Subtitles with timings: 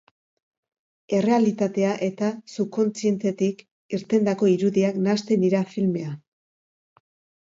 [1.17, 3.61] Errealitatea eta subkontzientetik
[3.99, 6.17] irtendako irudiak nahasten dira filmean.